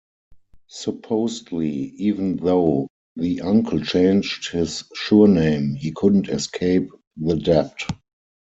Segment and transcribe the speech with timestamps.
[0.67, 7.77] Supposedly, even though the uncle changed his surname, he couldn't escape the debt.